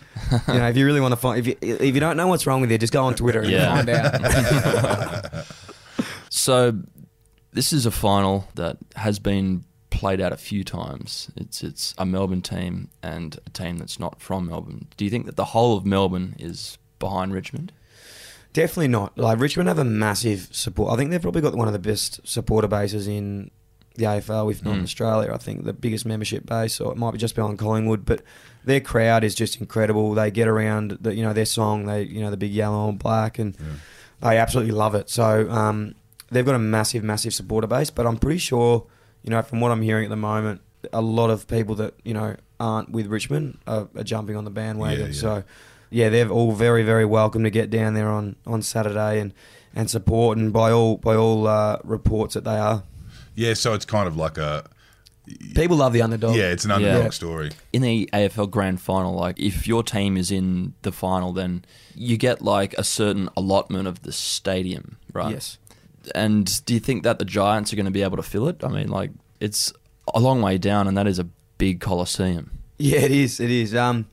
[0.49, 2.47] you know, if you really want to find, if you if you don't know what's
[2.47, 3.75] wrong with you, just go on Twitter and Yeah.
[3.75, 5.45] find out.
[6.29, 6.79] So,
[7.53, 11.31] this is a final that has been played out a few times.
[11.37, 14.89] It's it's a Melbourne team and a team that's not from Melbourne.
[14.97, 17.73] Do you think that the whole of Melbourne is behind Richmond?
[18.53, 19.17] Definitely not.
[19.19, 20.93] Like Richmond have a massive support.
[20.93, 23.51] I think they've probably got one of the best supporter bases in
[23.97, 24.85] the AFL, if not in Mm.
[24.85, 25.31] Australia.
[25.33, 28.23] I think the biggest membership base, or it might be just beyond Collingwood, but
[28.65, 30.15] their crowd is just incredible.
[30.15, 32.99] They get around, the, you know, their song, they, you know, the big yellow and
[32.99, 33.57] black, and
[34.21, 35.09] they absolutely love it.
[35.11, 35.95] So um,
[36.31, 37.91] they've got a massive, massive supporter base.
[37.91, 38.87] But I'm pretty sure,
[39.23, 40.61] you know, from what I'm hearing at the moment,
[40.93, 44.51] a lot of people that you know aren't with Richmond are, are jumping on the
[44.51, 45.01] bandwagon.
[45.01, 45.13] Yeah, yeah.
[45.13, 45.45] So
[45.91, 49.33] yeah, they're all very, very welcome to get down there on, on Saturday and,
[49.75, 50.37] and support.
[50.39, 52.83] And by all by all uh, reports that they are,
[53.37, 54.64] Yeah, so it's kind of like a
[55.55, 56.37] people love the underdog.
[56.37, 57.11] yeah, it's an underdog Yeah.
[57.11, 57.51] story.
[57.72, 62.16] in the AFL Grand Final, like if your team is in the final, then you
[62.16, 65.33] get like a certain allotment of the stadium, right?
[65.35, 65.59] Yes.
[66.14, 68.62] And do you think that the Giants are going to be able to fill it?
[68.62, 69.72] I mean, like it's
[70.14, 71.27] a long way down, and that is a
[71.59, 72.51] big coliseum.
[72.79, 73.40] Yeah, it is.
[73.40, 73.75] It is.
[73.75, 74.07] Um,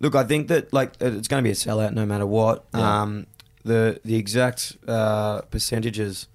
[0.00, 2.64] look, I think that like it's going to be a sellout no matter what.
[2.74, 3.02] Yeah.
[3.02, 3.26] Um,
[3.64, 6.28] the the exact uh, percentages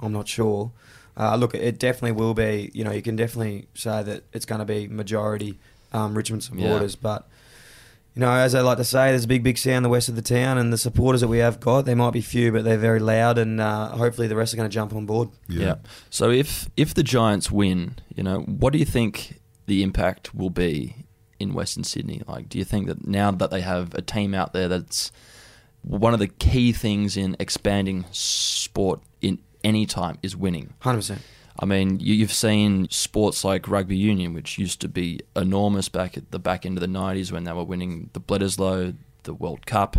[0.00, 0.72] I'm not sure.
[1.20, 2.70] Uh, look, it definitely will be.
[2.72, 5.58] You know, you can definitely say that it's going to be majority
[5.92, 7.28] um, Richmond supporters, but
[8.14, 10.16] you know, as I like to say, there's a big, big sound the west of
[10.16, 12.78] the town, and the supporters that we have got, they might be few, but they're
[12.78, 15.28] very loud, and uh, hopefully the rest are going to jump on board.
[15.46, 15.74] Yeah.
[16.08, 20.50] So if if the Giants win, you know, what do you think the impact will
[20.50, 21.06] be
[21.38, 22.22] in Western Sydney?
[22.26, 25.12] Like, do you think that now that they have a team out there that's
[25.82, 29.09] one of the key things in expanding sport in
[29.64, 30.74] any time is winning?
[30.80, 31.22] Hundred percent.
[31.58, 36.16] I mean, you, you've seen sports like rugby union, which used to be enormous back
[36.16, 38.94] at the back end of the 90s when they were winning the Bledisloe,
[39.24, 39.98] the World Cup,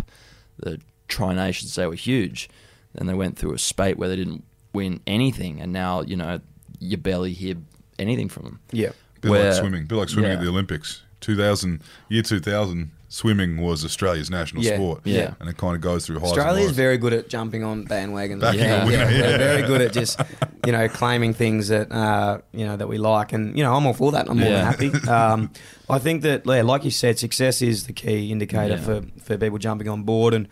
[0.56, 2.48] the Tri Nations, they were huge.
[2.94, 6.40] Then they went through a spate where they didn't win anything, and now, you know,
[6.80, 7.54] you barely hear
[7.98, 8.60] anything from them.
[8.72, 8.90] Yeah.
[9.20, 9.86] Bit Where- like swimming.
[9.86, 10.38] Bit like swimming yeah.
[10.38, 11.02] at the Olympics.
[11.20, 15.00] 2000, year 2000, swimming was Australia's national Yeah, sport.
[15.04, 15.34] yeah.
[15.38, 16.76] And it kind of goes through highs Australia is and lows.
[16.76, 18.40] very good at jumping on bandwagons.
[18.40, 19.36] Backing a winner, yeah, yeah.
[19.36, 20.18] they're very good at just
[20.64, 23.84] you know claiming things that uh, you know that we like, and you know I'm
[23.86, 24.30] all for that.
[24.30, 24.72] I'm more Yeah.
[24.72, 25.08] than happy.
[25.12, 25.50] Um,
[25.90, 28.80] I think that yeah, like you said, success is the key indicator Yeah.
[28.80, 30.48] for for people jumping on board, and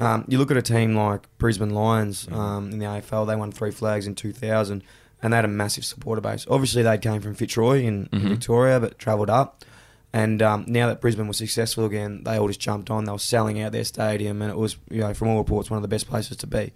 [0.00, 3.26] um, you look at a team like Brisbane Lions um, in the AFL.
[3.26, 4.82] They won three flags in 2000,
[5.22, 6.44] and they had a massive supporter base.
[6.50, 8.28] Obviously, they came from Fitzroy in, in Mhm.
[8.30, 9.64] Victoria, but travelled up.
[10.12, 13.04] And um, now that Brisbane was successful again, they all just jumped on.
[13.04, 15.76] They were selling out their stadium, and it was, you know, from all reports, one
[15.78, 16.72] of the best places to be.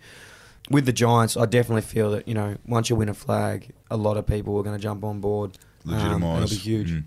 [0.71, 3.97] With the Giants, I definitely feel that you know once you win a flag, a
[3.97, 5.59] lot of people are going to jump on board.
[5.87, 6.37] Um, and legitimised.
[6.45, 6.91] it'll be huge.
[6.93, 7.05] Mm.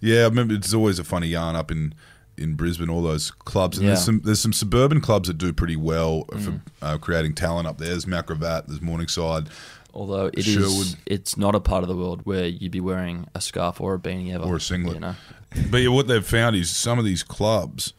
[0.00, 1.94] Yeah, I remember it's always a funny yarn up in
[2.38, 2.90] in Brisbane.
[2.90, 6.40] All those clubs, and there's some there's some suburban clubs that do pretty well Mm.
[6.40, 7.88] for uh, creating talent up there.
[7.90, 9.48] There's Mount Gravatt, there's Morningside,
[9.96, 10.96] Although it is, Sherwood.
[11.06, 13.98] it's not a part of the world where you'd be wearing a scarf or a
[13.98, 14.44] beanie ever.
[14.44, 14.96] Or a singlet.
[14.96, 15.14] You know?
[15.70, 17.94] but yeah, what they've found is some of these clubs,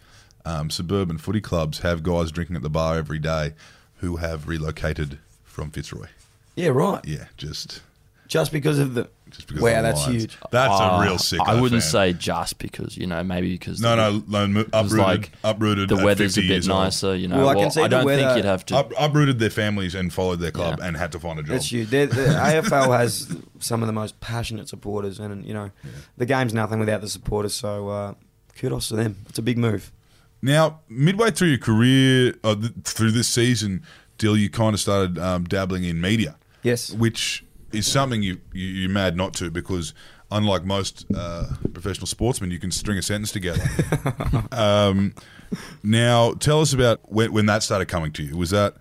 [0.46, 3.54] um, suburban footy clubs, have guys drinking at the bar every day
[3.96, 6.08] who have relocated from Fitzroy.
[6.56, 7.04] Yeah, right.
[7.04, 7.82] Yeah, just
[8.28, 9.62] Just because of the just because.
[9.62, 10.22] Wow, of the that's Lions.
[10.24, 10.38] huge.
[10.52, 11.40] That's Uh, a real sick.
[11.46, 14.98] I wouldn't say just because, you know, maybe because No, the, no, no, mo- uprooted,
[14.98, 15.90] like uprooted.
[15.90, 16.84] the at weather's a 50 bit years old.
[16.84, 17.38] nicer, you know.
[17.38, 18.76] Well, I can see the don't think weather- you'd have to.
[18.78, 20.88] Up, uprooted their families and followed their club Yeah.
[20.88, 21.56] and had to find a job.
[21.58, 21.90] It's huge.
[21.90, 25.72] They're- The AFL has some of the most passionate supporters, and you know,
[26.18, 27.54] the game's nothing without the supporters.
[27.54, 28.14] So uh,
[28.58, 29.18] kudos to them.
[29.30, 29.92] It's a big move.
[30.42, 33.84] Now, midway through your career, uh, th- through this season,
[34.18, 36.92] Dill, you kind of started um, dabbling in media, Yes.
[36.92, 39.94] which is something you, you you're mad not to because
[40.32, 43.64] unlike most uh, professional sportsmen, you can string a sentence together.
[44.52, 45.14] um,
[45.84, 48.38] now, tell us about when, when that started coming to you.
[48.38, 48.76] Was that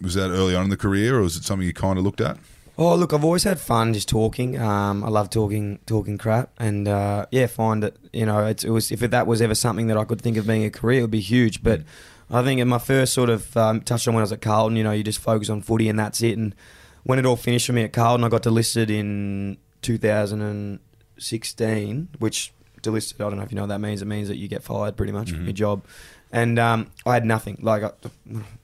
[0.00, 2.20] was that early on in the career, or was it something you kind of looked
[2.20, 2.38] at?
[2.80, 4.56] Oh, look, I've always had fun just talking.
[4.56, 8.70] Um, I love talking, talking crap, and uh, yeah, find that you know it's, it
[8.70, 11.02] was if that was ever something that I could think of being a career, it
[11.02, 11.62] would be huge.
[11.62, 11.82] But
[12.30, 14.76] I think in my first sort of um, touched on when I was at Carlton,
[14.76, 16.36] you know, you just focus on footy and that's it.
[16.36, 16.54] And
[17.04, 23.24] when it all finished for me at Carlton, I got delisted in 2016, which delisted.
[23.24, 24.02] I don't know if you know what that means.
[24.02, 25.84] It means that you get fired pretty much from your job.
[26.30, 27.58] And um, I had nothing.
[27.62, 27.90] Like, I,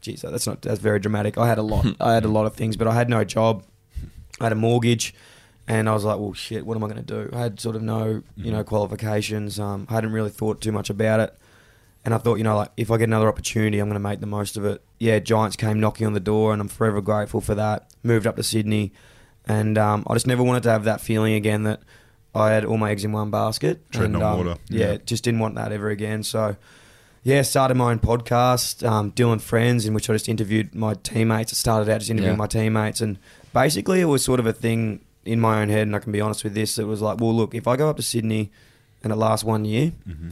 [0.00, 1.38] geez, that's not that's very dramatic.
[1.38, 1.86] I had a lot.
[2.00, 3.64] I had a lot of things, but I had no job.
[4.40, 5.14] I had a mortgage,
[5.66, 7.76] and I was like, "Well, shit, what am I going to do?" I had sort
[7.76, 9.58] of no, you know, qualifications.
[9.58, 11.38] Um, I hadn't really thought too much about it,
[12.04, 14.20] and I thought, you know, like if I get another opportunity, I'm going to make
[14.20, 14.82] the most of it.
[14.98, 17.90] Yeah, Giants came knocking on the door, and I'm forever grateful for that.
[18.02, 18.92] Moved up to Sydney,
[19.46, 21.80] and um, I just never wanted to have that feeling again that
[22.34, 23.90] I had all my eggs in one basket.
[23.90, 24.60] Treading and, on um, water.
[24.68, 24.96] Yeah, Yeah.
[25.06, 26.22] just didn't want that ever again.
[26.22, 26.56] So.
[27.26, 30.92] Yeah, started my own podcast, um, Dyl and Friends, in which I just interviewed my
[30.92, 31.52] teammates.
[31.52, 32.38] It started out just interviewing Yeah.
[32.38, 33.18] my teammates, and
[33.54, 35.86] basically it was sort of a thing in my own head.
[35.86, 37.88] And I can be honest with this: it was like, well, look, if I go
[37.88, 38.52] up to Sydney
[39.02, 40.28] and it lasts one year, Mm-hmm.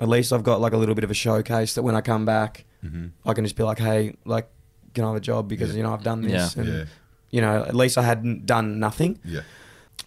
[0.00, 2.24] At least I've got like a little bit of a showcase that when I come
[2.24, 3.06] back, Mm-hmm.
[3.28, 4.46] I can just be like, hey, like,
[4.92, 5.76] can I have a job because Yeah.
[5.78, 6.62] you know I've done this, Yeah.
[6.62, 6.84] and Yeah,
[7.30, 9.18] you know at least I hadn't done nothing.
[9.24, 9.40] yeah.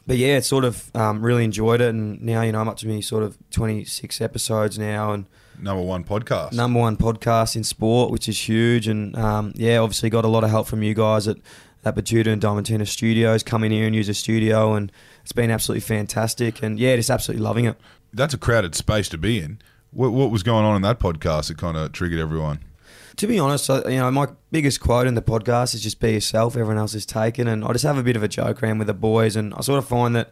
[0.05, 2.77] But yeah, it's sort of um, really enjoyed it, and now you know I'm up
[2.77, 5.25] to me sort of 26 episodes now, and
[5.59, 6.53] Number one podcast.
[6.53, 8.87] number one podcast in sport, which is huge.
[8.87, 11.37] And um, yeah, obviously got a lot of help from you guys at
[11.83, 13.41] at Betoota and Diamantina Studios.
[13.43, 14.91] Come in here and use a studio, and
[15.23, 16.61] it's been absolutely fantastic.
[16.61, 17.75] And yeah, just absolutely loving it.
[18.13, 19.59] That's a crowded space to be in.
[19.91, 22.59] What, what was going on in that podcast that kind of triggered everyone?
[23.17, 26.13] To be honest, I, you know, my biggest quote in the podcast is just be
[26.13, 26.55] yourself.
[26.55, 28.87] Everyone else is taken, and I just have a bit of a joke around with
[28.87, 30.31] the boys, and I sort of find that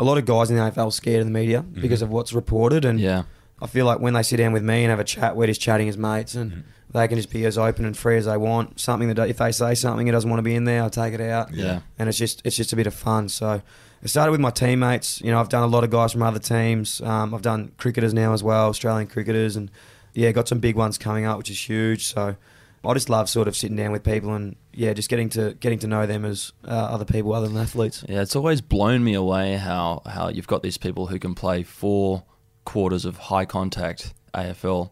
[0.00, 1.80] a lot of guys in the AFL are scared of the media mm-hmm.
[1.80, 3.24] because of what's reported, and yeah.
[3.62, 5.60] I feel like when they sit down with me and have a chat, we're just
[5.60, 6.60] chatting as mates, and mm-hmm.
[6.90, 8.80] they can just be as open and free as they want.
[8.80, 11.14] Something that if they say something it doesn't want to be in there, I take
[11.14, 11.54] it out.
[11.54, 11.80] Yeah.
[12.00, 13.28] and it's just it's just a bit of fun.
[13.28, 13.62] So
[14.02, 15.20] it started with my teammates.
[15.20, 17.00] You know, I've done a lot of guys from other teams.
[17.00, 19.70] Um, I've done cricketers now as well, Australian cricketers, and
[20.14, 22.06] yeah, got some big ones coming up, which is huge.
[22.06, 22.36] So
[22.84, 25.80] I just love sort of sitting down with people and yeah, just getting to getting
[25.80, 28.04] to know them as uh, other people other than athletes.
[28.08, 31.62] Yeah, it's always blown me away how how you've got these people who can play
[31.64, 32.22] four
[32.64, 34.90] quarters of high contact AFL,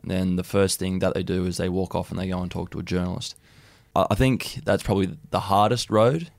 [0.00, 2.40] and then the first thing that they do is they walk off and they go
[2.40, 3.36] and talk to a journalist.
[3.94, 6.30] I I think that's probably the hardest road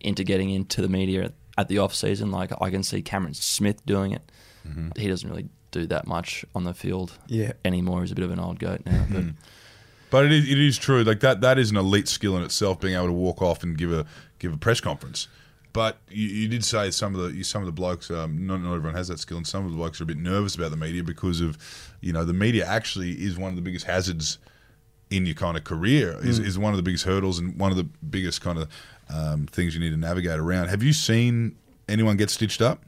[0.00, 2.30] into getting into the media at the off season.
[2.30, 4.30] Like I can see Cameron Smith doing it.
[4.66, 4.90] Mm-hmm.
[4.96, 7.52] He doesn't really do that much on the field Yeah.
[7.64, 8.00] anymore.
[8.00, 9.04] He's a bit of an old goat now.
[9.10, 9.30] But mm-hmm.
[10.10, 11.02] But it is, it is true.
[11.02, 12.80] Like that, that is an elite skill in itself.
[12.80, 14.06] Being able to walk off and give a
[14.38, 15.28] give a press conference.
[15.72, 18.10] But you, you did say some of the some of the blokes.
[18.10, 20.16] Um, not not everyone has that skill, and some of the blokes are a bit
[20.16, 21.58] nervous about the media because of,
[22.00, 24.38] you know, the media actually is one of the biggest hazards
[25.10, 26.18] in your kind of career.
[26.22, 26.46] Is, mm.
[26.46, 28.68] is one of the biggest hurdles and one of the biggest kind of
[29.08, 30.68] um, things you need to navigate around.
[30.68, 31.56] Have you seen
[31.88, 32.82] anyone get stitched up?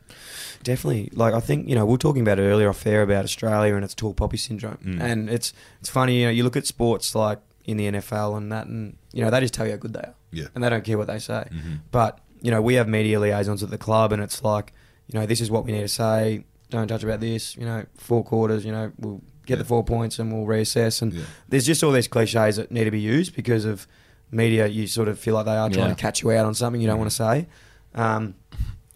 [0.62, 1.10] Definitely.
[1.12, 3.74] Like I think you know we are talking about it earlier off air about Australia
[3.74, 5.00] and its tall poppy syndrome, Mm.
[5.00, 6.20] and it's it's funny.
[6.20, 9.30] You know, you look at sports like in the NFL and that, and you know
[9.30, 10.46] they just tell you how good they are, Yeah.
[10.54, 11.44] and they don't care what they say.
[11.50, 11.74] Mm-hmm.
[11.92, 14.72] But you know we have media liaisons at the club, and it's like
[15.06, 16.44] you know this is what we need to say.
[16.70, 17.56] Don't touch about this.
[17.56, 18.64] You know, four quarters.
[18.64, 19.62] You know, we'll get Yeah.
[19.62, 21.00] the four points and we'll reassess.
[21.00, 21.22] And Yeah.
[21.48, 23.86] there's just all these cliches that need to be used because of
[24.30, 24.66] media.
[24.66, 25.94] You sort of feel like they are trying Yeah.
[25.94, 27.46] to catch you out on something you don't want to say.
[27.94, 28.34] Um,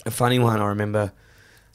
[0.05, 1.13] a funny one I remember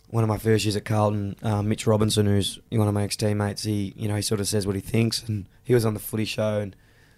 [0.09, 3.15] one of my first years at Carlton, um, Mitch Robinson, who's one of my ex
[3.17, 5.93] teammates, he you know he sort of says what he thinks, and he was on
[5.93, 6.75] the Footy Show, and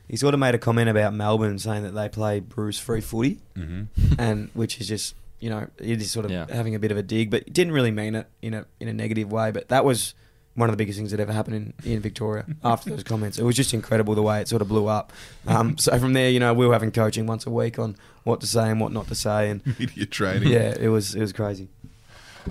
[0.07, 3.39] he sort of made a comment about Melbourne, saying that they play bruise free footy,
[3.57, 4.13] Mm-hmm.
[4.17, 6.45] and which is just you know he is sort of Yeah.
[6.51, 8.93] having a bit of a dig, but didn't really mean it in a in a
[8.93, 10.13] negative way, but that was.
[10.59, 13.39] One of the biggest things that ever happened in, in Victoria after those comments.
[13.39, 15.13] It was just incredible the way it sort of blew up.
[15.47, 17.95] Um, so from there, you know, we were having coaching once a week on
[18.25, 20.49] what to say and what not to say, and Media training.
[20.49, 21.69] yeah, it was it was crazy.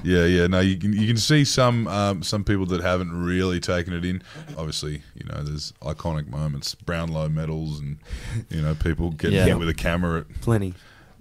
[0.05, 0.47] Yeah, yeah.
[0.47, 4.05] No, you can you can see some um, some people that haven't really taken it
[4.05, 4.23] in.
[4.57, 7.99] Obviously, you know, there's iconic moments, Brownlow medals, and
[8.49, 9.45] you know, people getting Yeah.
[9.47, 10.75] hit with a camera Plenty.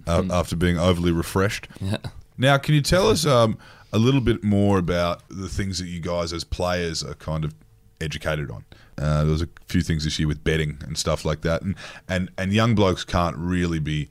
[0.06, 1.68] uh, after being overly refreshed.
[1.82, 1.98] yeah.
[2.38, 3.58] Now, can you tell us um,
[3.94, 7.54] a little bit more about the things that you guys as players are kind of
[8.02, 8.66] educated on?
[8.98, 11.76] Uh, there was a few things this year with betting and stuff like that, and
[12.08, 14.10] and and young blokes can't really be.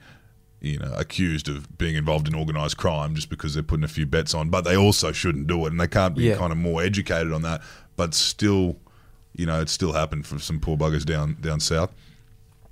[0.62, 4.06] You know, accused of being involved in organised crime just because they're putting a few
[4.06, 6.36] bets on, but they also shouldn't do it, and they can't be Yeah.
[6.36, 7.60] kind of more educated on that.
[7.94, 8.76] But still,
[9.34, 11.92] you know, it still happened for some poor buggers down down south.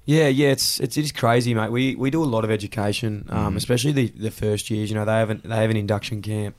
[0.06, 1.70] Yeah, yeah, it's it's it is crazy, mate.
[1.70, 4.90] We we do a lot of education, um, especially the, the first years.
[4.90, 6.56] You know, they have an, they have an induction camp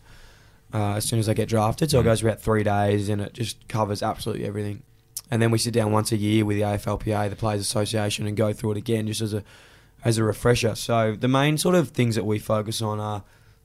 [0.75, 3.21] uh, as soon as I get drafted, so it goes for about three days, and
[3.21, 4.83] it just covers absolutely everything.
[5.31, 8.35] And then we sit down once a year with the AFLPA, the Players Association, and
[8.37, 9.43] go through it again just as a
[10.03, 10.75] as a refresher.
[10.75, 13.23] So the main sort of things that we focus on are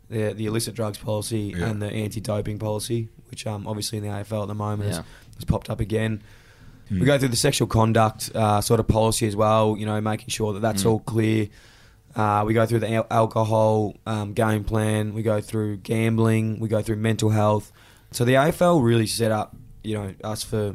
[0.08, 1.66] the the illicit drugs policy Yeah.
[1.68, 4.96] and the anti doping policy, which um, obviously in the AFL at the moment Yeah.
[4.96, 5.04] has,
[5.36, 6.22] has popped up again.
[6.90, 10.28] We go through the sexual conduct uh, sort of policy as well, you know, making
[10.28, 11.46] sure that that's all clear.
[12.16, 15.14] Uh, we go through the al- alcohol um, game plan.
[15.14, 16.58] We go through gambling.
[16.58, 17.70] We go through mental health.
[18.10, 20.74] So the AFL really set up, you know, us for,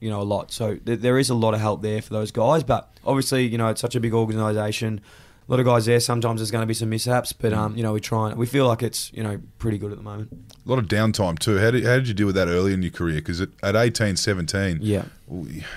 [0.00, 0.50] you know, a lot.
[0.52, 2.62] So th- there is a lot of help there for those guys.
[2.64, 5.00] But obviously, you know, it's such a big organisation.
[5.46, 6.00] A lot of guys there.
[6.00, 8.46] Sometimes there's going to be some mishaps, but um, you know, we try and we
[8.46, 10.30] feel like it's you know pretty good at the moment.
[10.64, 11.58] A lot of downtime too.
[11.58, 13.16] How did, how did you deal with that early in your career?
[13.16, 15.04] Because at, at 18, 17, Yeah.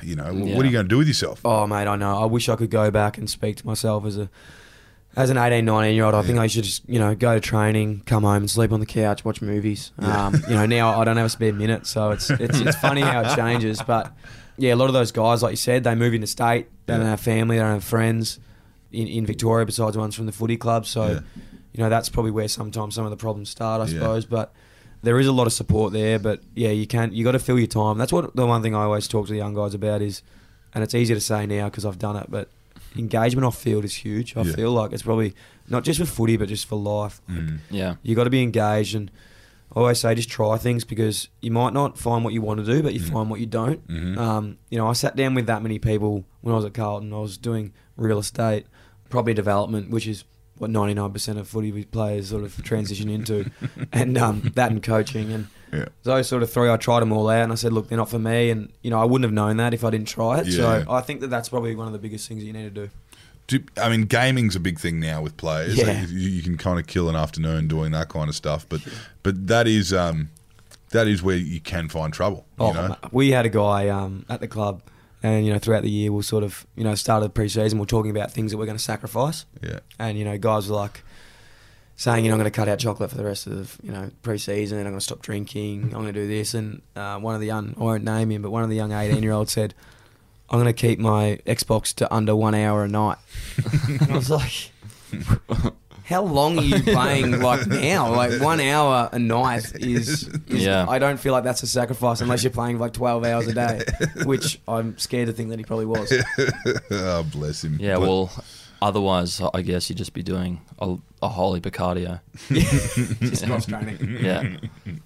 [0.01, 0.55] you know, Yeah.
[0.55, 1.41] what are you going to do with yourself?
[1.43, 2.17] Oh mate, I know.
[2.17, 4.29] I wish I could go back and speak to myself as a
[5.17, 6.15] as an 18, 19 year old.
[6.15, 8.79] I think I should just you know go to training, come home and sleep on
[8.79, 9.91] the couch, watch movies.
[9.99, 13.01] Um, you know now I don't have a spare minute, so it's it's it's funny
[13.01, 13.81] how it changes.
[13.81, 14.13] But
[14.57, 16.67] yeah, a lot of those guys, like you said, they move into state.
[16.85, 17.57] They don't have family.
[17.57, 18.39] They don't have friends
[18.91, 20.85] in, in Victoria besides ones from the footy club.
[20.85, 21.19] So Yeah.
[21.73, 23.99] you know that's probably where sometimes some of the problems start, I Yeah.
[23.99, 24.25] suppose.
[24.25, 24.53] But
[25.03, 26.17] there is a lot of support there.
[26.19, 27.97] But yeah, you can't, you got to fill your time.
[27.97, 30.21] That's what the one thing I always talk to the young guys about is,
[30.73, 32.49] and it's easy to say now because I've done it, but
[32.97, 34.35] engagement off field is huge.
[34.37, 34.53] I Yeah.
[34.53, 35.33] feel like it's probably
[35.67, 37.21] not just for footy, but just for life.
[37.29, 37.59] Mm.
[37.69, 37.95] Yeah.
[38.03, 39.11] You got to be engaged, and
[39.75, 42.65] I always say just try things because you might not find what you want to
[42.65, 43.11] do, but you Mm.
[43.11, 43.85] find what you don't.
[43.87, 44.17] Mhm.
[44.17, 47.13] Um, you know, I sat down with that many people when I was at Carlton.
[47.13, 48.65] I was doing real estate,
[49.09, 50.23] property development, which is
[50.59, 53.49] what ninety nine percent of footy players sort of transition into,
[53.91, 55.47] and um, that and coaching and.
[55.73, 55.87] Yeah.
[56.03, 58.09] Those sort of three, I tried them all out, and I said, "Look, they're not
[58.09, 60.47] for me." And you know, I wouldn't have known that if I didn't try it.
[60.47, 60.85] Yeah, so.
[60.89, 62.89] I think that that's probably one of the biggest things that you need to do.
[63.47, 65.75] Do, I mean, gaming's a big thing now with players.
[65.77, 65.87] Yeah.
[65.87, 68.79] Like, you, you can kind of kill an afternoon doing that kind of stuff, but
[69.23, 70.29] but that is um,
[70.91, 72.45] that is where you can find trouble.
[72.57, 72.95] You Oh, know?
[73.11, 74.81] we had a guy um, at the club,
[75.23, 78.11] and you know, throughout the year, we'll sort of you know started pre-season, we're talking
[78.11, 79.79] about things that we're going to sacrifice, Yeah.
[79.99, 81.03] and you know, guys were like
[81.95, 83.91] saying, you know, I'm going to cut out chocolate for the rest of the, you
[83.91, 87.17] know pre-season, and I'm going to stop drinking, I'm going to do this, and uh,
[87.19, 89.31] one of the young, I won't name him, but one of the young 18 year
[89.33, 89.73] olds said.
[90.49, 93.17] I'm going to keep my Xbox to under one hour a night.
[93.89, 94.71] and I was like,
[96.07, 98.09] how long are you playing like now?
[98.15, 100.85] Like one hour a night is, is Yeah.
[100.87, 103.81] I don't feel like that's a sacrifice unless you're playing like 12 hours a day,
[104.23, 106.13] which I'm scared to think that he probably was.
[106.91, 107.77] oh, bless him.
[107.79, 108.43] Yeah, But- well,
[108.81, 112.21] otherwise, I guess you'd just be doing a, a whole heap of cardio.
[113.19, 114.17] Just cross training.
[114.21, 114.59] Yeah, yeah,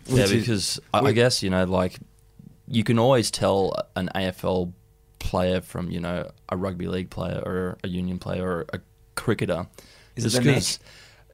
[0.07, 1.97] Which is- because I, I guess you know, like
[2.67, 4.71] you can always tell an AFL
[5.17, 8.79] player from you know a rugby league player or a union player or a
[9.15, 9.67] cricketer,
[10.15, 10.79] Is it just the 'cause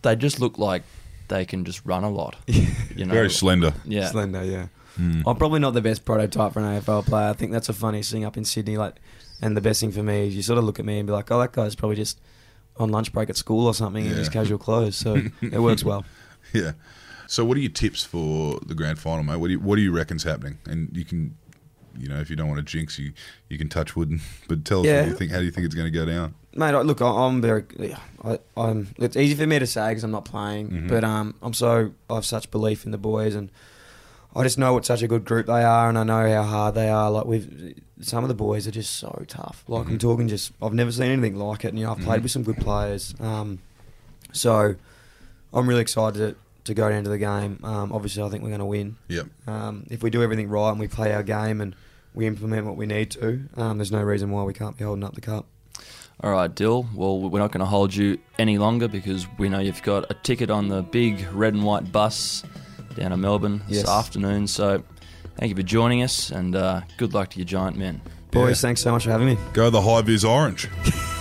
[0.03, 0.83] they just look like
[1.27, 2.35] they can just run a lot.
[2.97, 3.73] You know, Very slender.
[3.85, 4.67] yeah, Slender, yeah.
[4.95, 5.21] Hmm.
[5.27, 7.29] I'm probably not the best prototype for an AFL player.
[7.29, 8.75] I think that's a funny thing up in Sydney.
[8.77, 8.95] Like,
[9.39, 11.13] and the best thing for me is you sort of look at me and be
[11.13, 12.19] like, "Oh, that guy's probably just
[12.77, 16.05] on lunch break at school or something in his casual clothes." So it works well.
[16.53, 16.71] Yeah.
[17.27, 19.35] So, what are your tips for the grand final, mate?
[19.35, 20.57] What do you, what do you reckon's happening?
[20.65, 21.37] And you can,
[21.97, 23.13] you know, if you don't want to jinx, you
[23.49, 24.19] you can touch wood.
[24.47, 25.01] But tell us Yeah.
[25.01, 25.31] what you think.
[25.31, 26.33] How do you think it's going to go down?
[26.55, 27.63] Mate, look, I'm very.
[28.23, 28.87] I, I'm.
[28.97, 30.87] It's easy for me to say because I'm not playing, Mhm.
[30.87, 33.49] but um, I'm so I have such belief in the boys, and
[34.35, 36.75] I just know what such a good group they are, and I know how hard
[36.75, 37.11] they are.
[37.11, 39.63] Like we've, some of the boys are just so tough.
[39.67, 39.99] Like I'm Mhm.
[39.99, 41.69] talking, just I've never seen anything like it.
[41.69, 42.23] And you know, I've played Mhm.
[42.23, 43.59] with some good players, um,
[44.31, 44.75] so
[45.53, 47.59] I'm really excited to, to go down to the game.
[47.63, 48.97] Um, obviously, I think we're going to win.
[49.07, 49.27] Yep.
[49.47, 51.75] Um, if we do everything right and we play our game and
[52.17, 55.03] we implement what we need to, um, there's no reason why we can't be holding
[55.03, 55.45] up the cup.
[56.23, 56.87] All right, Dyl.
[56.95, 60.15] Well, we're not going to hold you any longer because we know you've got a
[60.15, 62.43] ticket on the big red and white bus
[62.95, 63.81] down to Melbourne Yes.
[63.83, 64.47] this afternoon.
[64.47, 64.81] So,
[65.37, 68.01] thank you for joining us, and uh, good luck to your giant men.
[68.31, 68.67] Boys, Yeah.
[68.67, 69.37] thanks so much for having me.
[69.53, 70.67] Go the high vis orange.